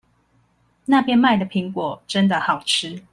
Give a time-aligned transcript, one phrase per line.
[0.85, 3.03] 那邊賣的蘋果真的好吃